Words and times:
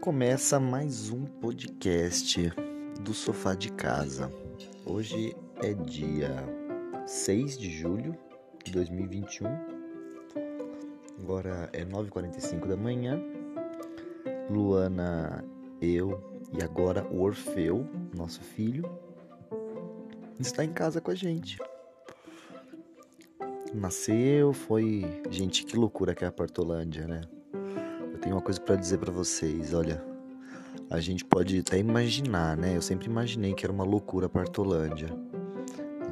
começa 0.00 0.60
mais 0.60 1.10
um 1.10 1.24
podcast 1.24 2.52
do 3.00 3.12
Sofá 3.12 3.54
de 3.54 3.72
Casa. 3.72 4.32
Hoje 4.86 5.34
é 5.56 5.74
dia 5.74 6.30
6 7.04 7.58
de 7.58 7.70
julho 7.70 8.16
de 8.64 8.70
2021. 8.70 9.48
Agora 11.20 11.68
é 11.72 11.84
9h45 11.84 12.68
da 12.68 12.76
manhã. 12.76 13.20
Luana, 14.48 15.44
eu 15.80 16.22
e 16.56 16.62
agora 16.62 17.04
o 17.10 17.20
Orfeu, 17.22 17.84
nosso 18.16 18.40
filho, 18.40 18.88
está 20.38 20.64
em 20.64 20.72
casa 20.72 21.00
com 21.00 21.10
a 21.10 21.14
gente. 21.14 21.58
Nasceu, 23.74 24.52
foi. 24.52 25.22
Gente, 25.28 25.64
que 25.64 25.76
loucura 25.76 26.14
que 26.14 26.24
é 26.24 26.28
a 26.28 26.32
Portolândia, 26.32 27.06
né? 27.06 27.22
Eu 28.18 28.22
tenho 28.22 28.34
uma 28.34 28.42
coisa 28.42 28.60
para 28.60 28.74
dizer 28.74 28.98
para 28.98 29.12
vocês, 29.12 29.72
olha. 29.72 30.02
A 30.90 30.98
gente 30.98 31.24
pode 31.24 31.60
até 31.60 31.78
imaginar, 31.78 32.56
né? 32.56 32.76
Eu 32.76 32.82
sempre 32.82 33.06
imaginei 33.06 33.54
que 33.54 33.64
era 33.64 33.72
uma 33.72 33.84
loucura 33.84 34.26
a 34.26 34.28
Partolândia. 34.28 35.08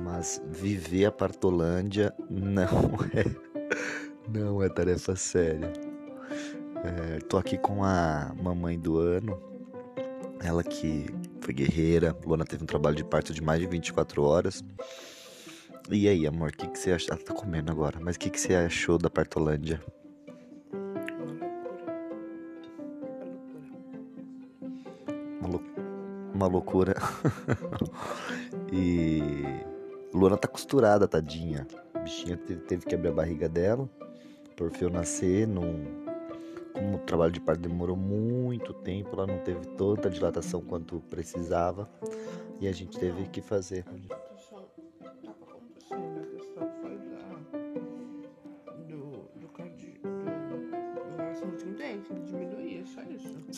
Mas 0.05 0.41
viver 0.49 1.07
a 1.07 1.11
Partolândia 1.11 2.15
não 2.31 2.95
é 3.13 3.25
não 4.31 4.63
é 4.63 4.69
tarefa 4.69 5.17
séria. 5.17 5.73
É, 6.85 7.19
tô 7.29 7.39
aqui 7.39 7.59
com 7.59 7.83
a 7.83 8.33
mamãe 8.41 8.79
do 8.79 8.99
ano, 8.99 9.43
ela 10.41 10.63
que 10.63 11.07
foi 11.41 11.53
guerreira. 11.53 12.17
Luana 12.25 12.45
teve 12.45 12.63
um 12.63 12.67
trabalho 12.67 12.95
de 12.95 13.05
parto 13.05 13.35
de 13.35 13.43
mais 13.43 13.59
de 13.59 13.67
24 13.67 14.23
horas. 14.23 14.63
E 15.91 16.07
aí, 16.07 16.25
amor, 16.25 16.51
o 16.51 16.53
que, 16.53 16.69
que 16.69 16.79
você 16.79 16.93
achou? 16.93 17.17
Ela 17.17 17.25
tá 17.25 17.35
comendo 17.35 17.73
agora, 17.73 17.99
mas 18.01 18.15
o 18.15 18.19
que, 18.21 18.31
que 18.31 18.39
você 18.41 18.55
achou 18.55 18.97
da 18.97 19.11
Partolândia? 19.11 19.83
Uma 25.47 25.53
loucura. 25.53 25.85
Uma 26.35 26.47
loucura. 26.49 26.95
e. 28.73 29.21
Luana 30.13 30.37
tá 30.37 30.49
costurada, 30.49 31.07
tadinha. 31.07 31.67
A 31.95 31.99
bichinha 32.01 32.37
teve 32.37 32.87
que 32.87 32.95
abrir 32.95 33.09
a 33.09 33.13
barriga 33.13 33.49
dela. 33.49 33.89
Por 34.57 34.71
fio 34.71 34.89
nascer, 34.89 35.47
não. 35.47 36.07
Como 36.73 36.97
o 36.97 36.99
trabalho 36.99 37.33
de 37.33 37.41
parto 37.41 37.61
demorou 37.61 37.97
muito 37.97 38.73
tempo, 38.75 39.11
ela 39.15 39.27
não 39.27 39.39
teve 39.39 39.67
tanta 39.69 40.11
dilatação 40.11 40.61
quanto 40.61 41.01
precisava. 41.09 41.89
E 42.61 42.67
a 42.69 42.73
gente 42.73 42.99
teve 42.99 43.25
que 43.29 43.41
fazer. 43.41 43.85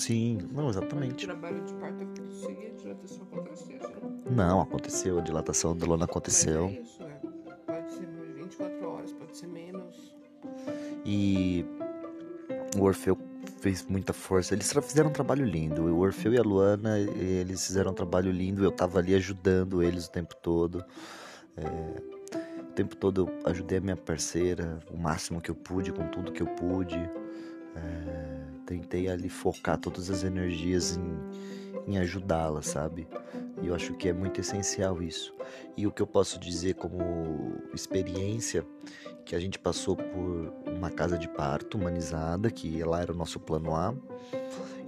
Sim, 0.09 0.39
não, 0.53 0.71
exatamente. 0.71 1.27
O 1.27 1.29
trabalho 1.29 1.63
de 1.63 1.75
parto 1.75 2.03
acontecia, 2.03 2.49
a 2.49 2.81
dilatação 2.81 3.23
acontecia, 3.31 3.77
assim. 3.77 4.35
Não, 4.35 4.61
aconteceu, 4.63 5.19
a 5.19 5.21
dilatação 5.21 5.77
da 5.77 5.87
lona 5.87 6.07
aconteceu. 6.07 6.65
É 6.65 6.81
isso, 6.81 7.03
é. 7.03 7.21
Pode 7.67 7.93
ser 7.93 8.07
24 8.35 8.89
horas, 8.89 9.13
pode 9.13 9.37
ser 9.37 9.49
menos. 9.49 10.17
E 11.05 11.63
o 12.79 12.85
Orfeu 12.85 13.19
fez 13.61 13.85
muita 13.85 14.15
força. 14.15 14.55
Eles 14.55 14.73
fizeram 14.73 15.11
um 15.11 15.13
trabalho 15.13 15.45
lindo. 15.45 15.83
O 15.83 15.99
Orfeu 15.99 16.33
e 16.33 16.39
a 16.39 16.43
Luana, 16.43 16.99
eles 16.99 17.67
fizeram 17.67 17.91
um 17.91 17.95
trabalho 17.95 18.33
lindo. 18.33 18.65
Eu 18.65 18.73
tava 18.73 19.01
ali 19.01 19.15
ajudando 19.15 19.83
eles 19.83 20.07
o 20.07 20.11
tempo 20.11 20.35
todo. 20.37 20.83
É, 21.55 22.63
o 22.63 22.73
tempo 22.73 22.97
todo 22.97 23.29
eu 23.29 23.51
ajudei 23.51 23.77
a 23.77 23.81
minha 23.83 23.97
parceira 23.97 24.81
o 24.91 24.97
máximo 24.97 25.39
que 25.39 25.51
eu 25.51 25.55
pude, 25.55 25.93
com 25.93 26.09
tudo 26.09 26.33
que 26.33 26.41
eu 26.41 26.47
pude. 26.47 26.99
É, 27.79 28.39
tentei 28.67 29.09
ali 29.09 29.29
focar 29.29 29.79
todas 29.79 30.11
as 30.11 30.25
energias 30.25 30.97
em, 30.97 31.68
em 31.87 31.99
ajudá-la, 31.99 32.63
sabe? 32.63 33.09
E 33.63 33.67
eu 33.67 33.75
acho 33.75 33.95
que 33.95 34.09
é 34.09 34.13
muito 34.13 34.41
essencial 34.41 35.03
isso. 35.03 35.35
E 35.77 35.87
o 35.87 35.93
que 35.93 36.01
eu 36.01 36.07
posso 36.07 36.39
dizer 36.39 36.75
como 36.75 37.57
experiência, 37.75 38.65
que 39.25 39.35
a 39.35 39.41
gente 39.41 39.59
passou 39.59 39.97
por 39.97 40.53
uma 40.67 40.91
casa 40.91 41.19
de 41.19 41.29
parto 41.29 41.77
humanizada, 41.77 42.51
que 42.51 42.83
lá 42.83 43.01
era 43.03 43.13
o 43.13 43.17
nosso 43.17 43.39
plano 43.39 43.75
A, 43.75 43.95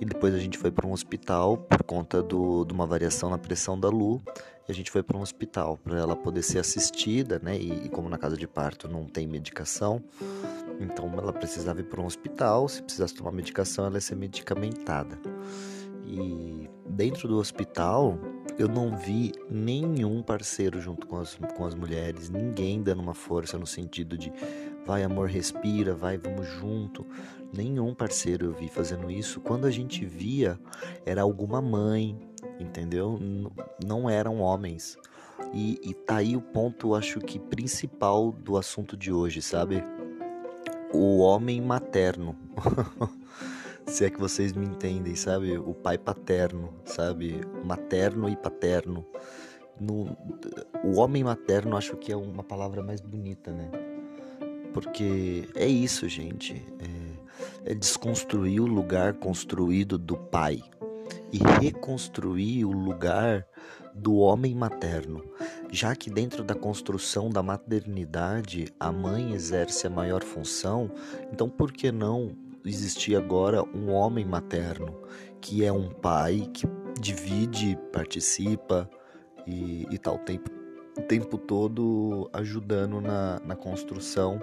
e 0.00 0.04
depois 0.04 0.34
a 0.34 0.38
gente 0.38 0.56
foi 0.56 0.70
para 0.70 0.86
um 0.86 0.92
hospital 0.92 1.58
por 1.58 1.82
conta 1.82 2.22
do, 2.22 2.64
de 2.64 2.72
uma 2.72 2.86
variação 2.86 3.28
na 3.28 3.36
pressão 3.36 3.78
da 3.78 3.88
Lu, 3.88 4.22
e 4.66 4.72
a 4.72 4.74
gente 4.74 4.90
foi 4.90 5.02
para 5.02 5.16
um 5.16 5.20
hospital 5.20 5.76
para 5.76 5.98
ela 5.98 6.16
poder 6.16 6.42
ser 6.42 6.58
assistida, 6.58 7.38
né? 7.42 7.58
E, 7.58 7.86
e 7.86 7.88
como 7.90 8.08
na 8.08 8.16
casa 8.16 8.36
de 8.36 8.46
parto 8.46 8.88
não 8.88 9.04
tem 9.04 9.26
medicação, 9.26 10.02
então 10.80 11.12
ela 11.18 11.32
precisava 11.32 11.80
ir 11.80 11.84
para 11.84 12.00
um 12.00 12.06
hospital, 12.06 12.66
se 12.68 12.82
precisasse 12.82 13.14
tomar 13.14 13.32
medicação, 13.32 13.84
ela 13.84 13.96
ia 13.96 14.00
ser 14.00 14.16
medicamentada. 14.16 15.18
E 16.06 16.70
dentro 16.90 17.28
do 17.28 17.38
hospital, 17.38 18.18
eu 18.58 18.68
não 18.68 18.96
vi 18.96 19.32
nenhum 19.48 20.22
parceiro 20.22 20.80
junto 20.80 21.06
com 21.06 21.16
as, 21.16 21.38
com 21.56 21.64
as 21.64 21.74
mulheres, 21.74 22.28
ninguém 22.28 22.82
dando 22.82 23.00
uma 23.00 23.14
força 23.14 23.58
no 23.58 23.66
sentido 23.66 24.18
de 24.18 24.32
vai 24.86 25.02
amor, 25.02 25.28
respira, 25.28 25.94
vai, 25.94 26.18
vamos 26.18 26.46
junto. 26.46 27.06
Nenhum 27.52 27.94
parceiro 27.94 28.46
eu 28.46 28.52
vi 28.52 28.68
fazendo 28.68 29.10
isso. 29.10 29.40
Quando 29.40 29.66
a 29.66 29.70
gente 29.70 30.04
via, 30.04 30.58
era 31.06 31.22
alguma 31.22 31.60
mãe, 31.60 32.18
entendeu? 32.58 33.18
Não 33.84 34.08
eram 34.08 34.40
homens. 34.40 34.96
E, 35.52 35.80
e 35.82 35.94
tá 35.94 36.16
aí 36.16 36.36
o 36.36 36.40
ponto, 36.40 36.94
acho 36.94 37.18
que 37.20 37.38
principal 37.38 38.30
do 38.30 38.56
assunto 38.56 38.96
de 38.96 39.12
hoje, 39.12 39.40
sabe? 39.40 39.82
o 40.92 41.18
homem 41.18 41.60
materno. 41.60 42.36
Se 43.86 44.04
é 44.04 44.10
que 44.10 44.20
vocês 44.20 44.52
me 44.52 44.66
entendem, 44.66 45.14
sabe? 45.14 45.58
O 45.58 45.74
pai 45.74 45.98
paterno, 45.98 46.72
sabe? 46.84 47.40
Materno 47.64 48.28
e 48.28 48.36
paterno. 48.36 49.04
No, 49.80 50.16
o 50.84 50.98
homem 50.98 51.24
materno 51.24 51.76
acho 51.76 51.96
que 51.96 52.12
é 52.12 52.16
uma 52.16 52.44
palavra 52.44 52.82
mais 52.82 53.00
bonita, 53.00 53.50
né? 53.50 53.70
Porque 54.72 55.48
é 55.54 55.66
isso, 55.66 56.08
gente. 56.08 56.54
É, 57.64 57.72
é 57.72 57.74
desconstruir 57.74 58.60
o 58.60 58.66
lugar 58.66 59.14
construído 59.14 59.98
do 59.98 60.16
pai 60.16 60.62
e 61.32 61.38
reconstruir 61.60 62.64
o 62.64 62.72
lugar 62.72 63.46
do 63.94 64.16
homem 64.16 64.54
materno, 64.54 65.24
já 65.70 65.94
que 65.94 66.10
dentro 66.10 66.44
da 66.44 66.54
construção 66.54 67.28
da 67.28 67.42
maternidade 67.42 68.72
a 68.78 68.92
mãe 68.92 69.32
exerce 69.34 69.86
a 69.86 69.90
maior 69.90 70.22
função, 70.22 70.90
então 71.32 71.48
por 71.48 71.72
que 71.72 71.90
não 71.90 72.36
existir 72.64 73.16
agora 73.16 73.62
um 73.74 73.90
homem 73.90 74.24
materno, 74.24 74.94
que 75.40 75.64
é 75.64 75.72
um 75.72 75.88
pai 75.88 76.48
que 76.52 76.66
divide, 77.00 77.78
participa 77.92 78.88
e, 79.46 79.86
e 79.90 79.98
tá 79.98 80.12
o 80.12 80.18
tempo, 80.18 80.50
o 80.98 81.02
tempo 81.02 81.38
todo 81.38 82.28
ajudando 82.32 83.00
na, 83.00 83.40
na 83.40 83.56
construção 83.56 84.40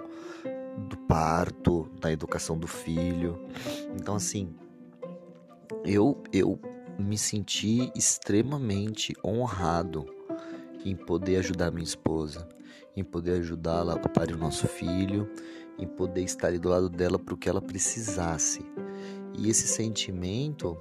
do 0.88 0.96
parto, 0.96 1.90
na 2.02 2.12
educação 2.12 2.58
do 2.58 2.66
filho. 2.66 3.40
Então 3.94 4.16
assim, 4.16 4.54
eu 5.84 6.22
eu 6.32 6.58
me 6.98 7.16
senti 7.16 7.92
extremamente 7.94 9.14
honrado 9.24 10.17
em 10.84 10.94
poder 10.94 11.36
ajudar 11.36 11.70
minha 11.70 11.84
esposa, 11.84 12.46
em 12.96 13.04
poder 13.04 13.40
ajudá-la 13.40 13.94
a 13.94 14.08
parir 14.08 14.34
o 14.34 14.38
nosso 14.38 14.66
filho, 14.66 15.30
em 15.78 15.86
poder 15.86 16.22
estar 16.22 16.48
ali 16.48 16.58
do 16.58 16.68
lado 16.68 16.88
dela 16.88 17.18
para 17.18 17.34
o 17.34 17.36
que 17.36 17.48
ela 17.48 17.60
precisasse. 17.60 18.60
E 19.36 19.48
esse 19.48 19.68
sentimento 19.68 20.76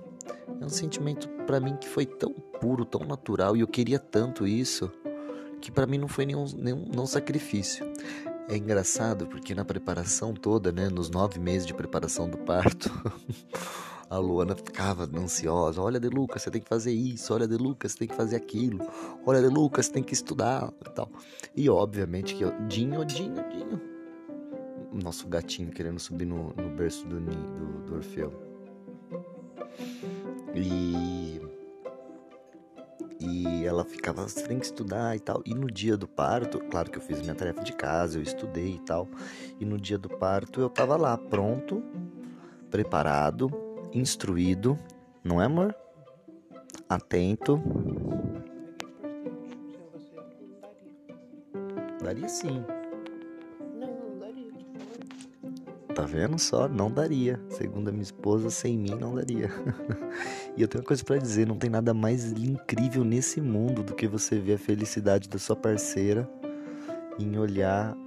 é 0.59 0.66
um 0.66 0.69
sentimento 0.69 1.30
para 1.46 1.59
mim 1.59 1.75
que 1.75 1.88
foi 1.88 2.06
tão 2.06 2.34
puro, 2.34 2.84
tão 2.84 3.02
natural 3.02 3.56
e 3.56 3.62
eu 3.62 3.68
queria 3.68 4.00
tanto 4.00 4.47
isso 4.47 4.91
que 5.62 5.72
para 5.72 5.85
mim 5.85 5.97
não 5.97 6.08
foi 6.08 6.25
nenhum, 6.25 6.46
nenhum 6.56 6.85
não 6.94 7.06
sacrifício. 7.06 7.85
É 8.49 8.55
engraçado 8.55 9.28
porque 9.28 9.53
na 9.53 9.66
preparação 9.66 10.34
toda, 10.34 10.72
né, 10.72 10.90
nos 10.90 11.09
nove 11.09 11.40
meses 11.40 11.67
de 11.67 11.73
preparação 11.73 12.29
do 12.29 12.38
parto, 12.38 12.90
a 14.09 14.18
Luana 14.18 14.56
ficava 14.56 15.09
ansiosa. 15.18 15.82
Olha, 15.82 16.00
De 16.00 16.09
Lucas, 16.09 16.42
você 16.42 16.52
tem 16.52 16.62
que 16.62 16.70
fazer 16.70 16.94
isso. 16.94 17.34
Olha, 17.34 17.48
De 17.48 17.58
Lucas, 17.58 17.92
você 17.92 18.00
tem 18.00 18.08
que 18.08 18.16
fazer 18.16 18.36
aquilo. 18.36 18.80
Olha, 19.26 19.42
De 19.42 19.48
Lucas, 19.48 19.88
você 19.88 19.94
tem 19.94 20.04
que 20.04 20.14
estudar 20.14 20.72
e 20.86 20.90
tal. 20.92 21.09
E 21.56 21.70
obviamente 21.70 22.36
que 22.36 22.44
eu, 22.44 22.52
Dinho, 22.68 23.04
Dinho, 23.06 23.44
Dinho. 23.50 23.82
Nosso 24.94 25.28
gatinho 25.28 25.72
querendo 25.72 26.00
subir 26.00 26.26
no, 26.26 26.54
no 26.56 26.76
berço 26.76 27.06
do, 27.08 27.20
do, 27.20 27.86
do 27.86 27.96
Orfeu. 27.96 28.34
E 30.56 31.42
e 33.20 33.66
ela 33.66 33.84
ficava, 33.84 34.26
tem 34.26 34.59
que 34.59 34.66
estudar 34.66 35.16
e 35.16 35.20
tal. 35.20 35.42
E 35.46 35.54
no 35.54 35.68
dia 35.68 35.98
do 35.98 36.08
parto, 36.08 36.59
claro 36.70 36.90
que 36.90 36.98
eu 36.98 37.02
fiz 37.02 37.20
minha 37.20 37.34
tarefa 37.34 37.64
de 37.64 37.74
casa, 37.74 38.20
eu 38.20 38.22
estudei 38.22 38.76
e 38.76 38.80
tal. 38.80 39.08
E 39.59 39.66
no 39.66 39.80
dia 39.80 39.98
do 39.98 40.08
parto 40.08 40.62
eu 40.62 40.70
tava 40.70 40.96
lá, 40.96 41.18
pronto, 41.18 41.84
preparado, 42.70 43.66
instruído, 43.99 44.78
não 45.23 45.41
é, 45.41 45.46
amor? 45.46 45.76
Atento. 46.90 47.61
Daria 52.02 52.29
sim. 52.29 52.64
Não, 53.76 53.88
não 53.88 54.20
daria. 54.20 54.53
tá 55.94 56.03
vendo 56.03 56.40
só? 56.40 56.67
Não 56.67 56.90
daria. 56.90 57.40
Segundo 57.49 57.90
a 57.90 57.91
minha 57.91 58.03
esposa, 58.03 58.49
sem 58.49 58.78
mim 58.78 58.96
não 58.96 59.16
daria. 59.16 59.49
e 60.55 60.61
eu 60.61 60.67
tenho 60.67 60.82
uma 60.82 60.88
coisa 60.88 61.03
para 61.03 61.17
dizer: 61.17 61.46
não 61.46 61.58
tem 61.58 61.70
nada 61.70 61.94
mais 61.94 62.32
incrível 62.32 63.03
nesse 63.03 63.41
mundo 63.41 63.84
do 63.84 63.94
que 63.94 64.08
você 64.08 64.40
ver 64.40 64.53
a 64.53 64.58
felicidade 64.58 65.28
da 65.28 65.38
sua 65.38 65.55
parceira 65.55 66.29
em 67.20 67.38
olhar 67.38 67.97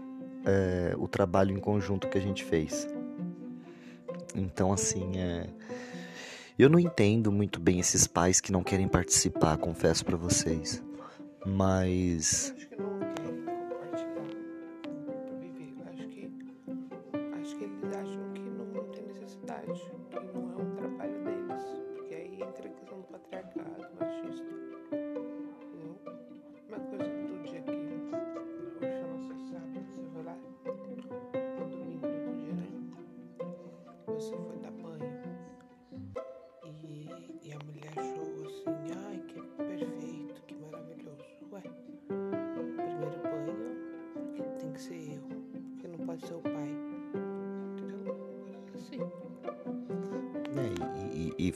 é, 0.47 0.95
o 0.97 1.07
trabalho 1.07 1.55
em 1.55 1.61
conjunto 1.61 2.09
que 2.09 2.17
a 2.17 2.21
gente 2.21 2.45
fez. 2.45 2.89
Então, 4.35 4.73
assim, 4.73 5.19
é. 5.19 5.47
Eu 6.59 6.69
não 6.69 6.79
entendo 6.79 7.33
muito 7.33 7.59
bem 7.59 7.81
esses 7.81 8.07
pais 8.07 8.41
que 8.41 8.53
não 8.53 8.63
querem 8.63 8.87
participar, 8.87 9.57
confesso 9.57 10.05
para 10.05 10.17
vocês. 10.17 10.83
Mas 11.47 12.55
E 12.79 12.90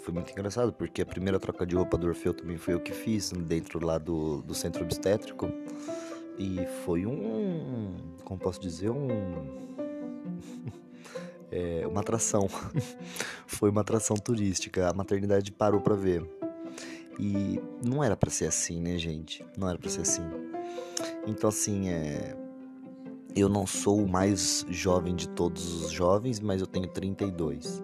foi 0.05 0.13
muito 0.13 0.31
engraçado, 0.33 0.71
porque 0.71 1.01
a 1.01 1.07
primeira 1.07 1.41
troca 1.41 1.65
de 1.65 1.75
roupa 1.75 1.97
do 1.97 2.07
Orfeu 2.07 2.35
também 2.35 2.59
foi 2.59 2.75
eu 2.75 2.81
que 2.81 2.93
fiz, 2.93 3.33
dentro 3.33 3.85
lá 3.85 3.97
do, 3.97 4.43
do 4.43 4.55
centro 4.55 4.85
obstétrico. 4.85 5.49
E 6.39 6.67
foi 6.85 7.07
um. 7.07 7.97
Como 8.23 8.39
posso 8.39 8.61
dizer? 8.61 8.91
Um. 8.91 9.09
é, 11.51 11.87
uma 11.87 12.03
atração. 12.03 12.47
foi 13.47 13.71
uma 13.71 13.81
atração 13.81 14.15
turística. 14.15 14.91
A 14.91 14.93
maternidade 14.93 15.51
parou 15.51 15.81
para 15.81 15.95
ver. 15.95 16.23
E 17.19 17.59
não 17.83 18.05
era 18.05 18.15
para 18.15 18.29
ser 18.29 18.47
assim, 18.47 18.83
né, 18.83 18.99
gente? 18.99 19.43
Não 19.57 19.67
era 19.71 19.79
para 19.79 19.89
ser 19.89 20.03
assim. 20.03 20.29
Então, 21.27 21.49
assim, 21.49 21.89
é. 21.89 22.37
Eu 23.35 23.49
não 23.49 23.67
sou 23.67 24.05
o 24.05 24.09
mais 24.09 24.67
jovem 24.69 25.17
de 25.17 25.29
todos 25.29 25.83
os 25.83 25.91
jovens, 25.91 26.39
mas 26.41 26.61
eu 26.61 26.67
tenho 26.69 26.87
32. 26.87 27.83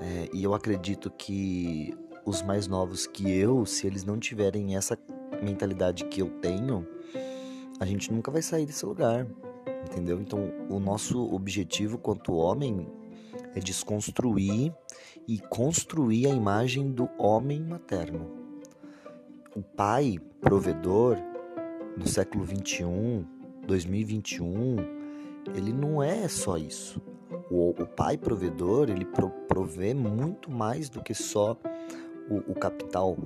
É, 0.00 0.30
e 0.32 0.42
eu 0.42 0.54
acredito 0.54 1.10
que 1.10 1.94
os 2.24 2.42
mais 2.42 2.66
novos 2.66 3.06
que 3.06 3.30
eu, 3.30 3.66
se 3.66 3.86
eles 3.86 4.04
não 4.04 4.18
tiverem 4.18 4.76
essa 4.76 4.98
mentalidade 5.42 6.04
que 6.06 6.20
eu 6.20 6.30
tenho, 6.40 6.86
a 7.78 7.84
gente 7.84 8.12
nunca 8.12 8.30
vai 8.30 8.42
sair 8.42 8.66
desse 8.66 8.84
lugar, 8.84 9.26
entendeu? 9.86 10.20
Então, 10.20 10.52
o 10.68 10.78
nosso 10.78 11.22
objetivo 11.34 11.98
quanto 11.98 12.34
homem 12.34 12.86
é 13.54 13.60
desconstruir 13.60 14.72
e 15.26 15.38
construir 15.38 16.26
a 16.26 16.30
imagem 16.30 16.90
do 16.90 17.08
homem 17.18 17.60
materno. 17.60 18.30
O 19.54 19.62
pai 19.62 20.18
provedor 20.40 21.18
no 21.96 22.06
século 22.06 22.44
21, 22.44 23.24
2021, 23.66 24.76
ele 25.54 25.72
não 25.72 26.02
é 26.02 26.28
só 26.28 26.56
isso. 26.56 27.02
O, 27.50 27.70
o 27.70 27.86
pai 27.86 28.16
provedor, 28.16 28.90
ele 28.90 29.04
pro, 29.04 29.30
provê 29.30 29.94
muito 29.94 30.50
mais 30.50 30.88
do 30.88 31.02
que 31.02 31.14
só 31.14 31.56
o, 32.28 32.52
o 32.52 32.54
capital. 32.54 33.16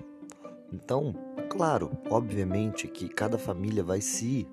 Então, 0.72 1.14
claro, 1.48 1.90
obviamente 2.10 2.88
que 2.88 3.08
cada 3.08 3.38
família 3.38 3.82
vai 3.82 4.00
se 4.00 4.46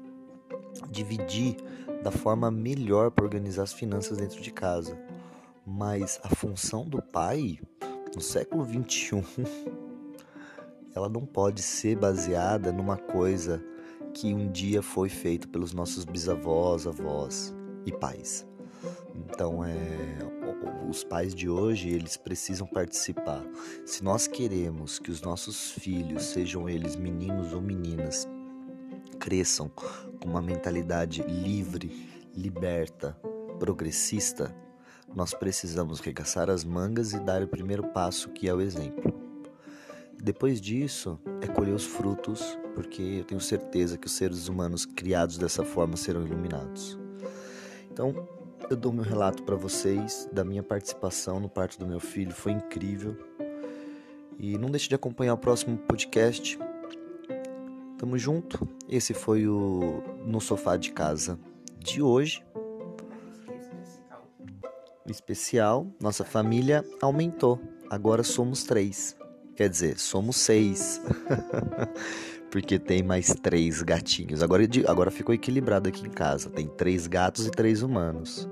dividir 0.89 1.57
da 2.03 2.11
forma 2.11 2.49
melhor 2.49 3.11
para 3.11 3.25
organizar 3.25 3.63
as 3.63 3.73
finanças 3.73 4.17
dentro 4.17 4.41
de 4.41 4.51
casa. 4.51 4.97
Mas 5.65 6.19
a 6.23 6.29
função 6.29 6.87
do 6.87 7.01
pai 7.01 7.59
no 8.15 8.21
século 8.21 8.63
21 8.63 9.23
ela 10.95 11.07
não 11.07 11.25
pode 11.25 11.61
ser 11.61 11.97
baseada 11.97 12.71
numa 12.71 12.97
coisa 12.97 13.63
que 14.13 14.33
um 14.33 14.51
dia 14.51 14.81
foi 14.81 15.07
feito 15.07 15.47
pelos 15.47 15.73
nossos 15.73 16.03
bisavós, 16.03 16.85
avós 16.85 17.55
e 17.85 17.91
pais. 17.91 18.45
Então, 19.15 19.63
é, 19.63 20.17
os 20.91 21.03
pais 21.03 21.33
de 21.33 21.49
hoje, 21.49 21.89
eles 21.89 22.17
precisam 22.17 22.67
participar. 22.67 23.43
Se 23.85 24.03
nós 24.03 24.27
queremos 24.27 24.99
que 24.99 25.09
os 25.09 25.21
nossos 25.21 25.71
filhos, 25.71 26.25
sejam 26.25 26.67
eles 26.67 26.95
meninos 26.95 27.53
ou 27.53 27.61
meninas, 27.61 28.27
cresçam 29.19 29.69
com 29.69 30.27
uma 30.27 30.41
mentalidade 30.41 31.21
livre, 31.23 32.09
liberta, 32.35 33.17
progressista, 33.57 34.55
nós 35.15 35.33
precisamos 35.33 35.99
regaçar 35.99 36.49
as 36.49 36.63
mangas 36.63 37.13
e 37.13 37.19
dar 37.19 37.41
o 37.41 37.47
primeiro 37.47 37.83
passo, 37.89 38.29
que 38.29 38.47
é 38.47 38.53
o 38.53 38.61
exemplo. 38.61 39.13
Depois 40.21 40.61
disso, 40.61 41.19
é 41.41 41.47
colher 41.47 41.73
os 41.73 41.85
frutos, 41.85 42.57
porque 42.75 43.01
eu 43.01 43.23
tenho 43.23 43.41
certeza 43.41 43.97
que 43.97 44.07
os 44.07 44.13
seres 44.13 44.47
humanos 44.47 44.85
criados 44.85 45.37
dessa 45.37 45.63
forma 45.63 45.97
serão 45.97 46.25
iluminados. 46.25 46.97
Então, 47.91 48.27
eu 48.69 48.77
dou 48.77 48.91
meu 48.91 49.03
relato 49.03 49.43
para 49.43 49.55
vocês 49.55 50.29
da 50.31 50.43
minha 50.43 50.63
participação 50.63 51.39
no 51.39 51.49
parto 51.49 51.77
do 51.79 51.87
meu 51.87 51.99
filho, 51.99 52.31
foi 52.31 52.51
incrível. 52.51 53.17
E 54.39 54.57
não 54.57 54.69
deixe 54.69 54.89
de 54.89 54.95
acompanhar 54.95 55.33
o 55.33 55.37
próximo 55.37 55.77
podcast. 55.77 56.57
Tamo 57.97 58.17
junto. 58.17 58.67
Esse 58.89 59.13
foi 59.13 59.47
o 59.47 60.03
No 60.25 60.41
Sofá 60.41 60.77
de 60.77 60.91
Casa 60.91 61.37
de 61.77 62.01
hoje. 62.01 62.43
Especial, 65.07 65.87
nossa 65.99 66.23
família 66.23 66.83
aumentou. 67.01 67.59
Agora 67.89 68.23
somos 68.23 68.63
três. 68.63 69.15
Quer 69.55 69.69
dizer, 69.69 69.99
somos 69.99 70.37
seis. 70.37 71.01
porque 72.51 72.77
tem 72.77 73.01
mais 73.01 73.33
três 73.41 73.81
gatinhos. 73.81 74.43
Agora, 74.43 74.63
agora 74.87 75.09
ficou 75.09 75.33
equilibrado 75.33 75.87
aqui 75.87 76.05
em 76.05 76.11
casa. 76.11 76.49
Tem 76.49 76.67
três 76.67 77.07
gatos 77.07 77.47
e 77.47 77.49
três 77.49 77.81
humanos. 77.81 78.47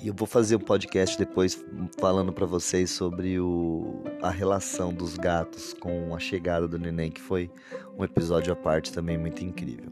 E 0.00 0.06
eu 0.08 0.14
vou 0.14 0.28
fazer 0.28 0.56
um 0.56 0.60
podcast 0.60 1.18
depois 1.18 1.64
falando 1.98 2.32
para 2.32 2.46
vocês 2.46 2.90
sobre 2.90 3.40
o, 3.40 4.02
a 4.22 4.30
relação 4.30 4.94
dos 4.94 5.16
gatos 5.16 5.72
com 5.72 6.14
a 6.14 6.20
chegada 6.20 6.68
do 6.68 6.78
neném, 6.78 7.10
que 7.10 7.20
foi 7.20 7.50
um 7.96 8.04
episódio 8.04 8.52
à 8.52 8.56
parte 8.56 8.92
também 8.92 9.18
muito 9.18 9.44
incrível. 9.44 9.90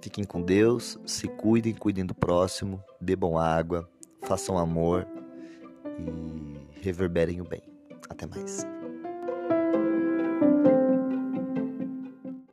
Fiquem 0.00 0.22
com 0.22 0.40
Deus, 0.40 0.98
se 1.04 1.26
cuidem, 1.26 1.74
cuidem 1.74 2.06
do 2.06 2.14
próximo, 2.14 2.82
bebam 3.00 3.36
água, 3.36 3.88
façam 4.22 4.56
amor 4.56 5.06
e 5.98 6.80
reverberem 6.80 7.40
o 7.40 7.44
bem. 7.44 7.62
Até 8.08 8.24
mais. 8.24 8.77